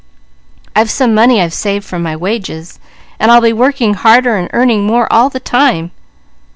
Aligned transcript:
I've 0.75 0.89
some 0.89 1.13
money 1.13 1.39
I've 1.39 1.53
saved 1.53 1.85
from 1.85 2.01
my 2.01 2.15
wages, 2.15 2.79
and 3.19 3.29
I'll 3.29 3.39
be 3.39 3.53
working 3.53 3.93
harder 3.93 4.35
and 4.35 4.49
earning 4.51 4.87
more 4.87 5.07
all 5.13 5.29
the 5.29 5.39
time." 5.39 5.91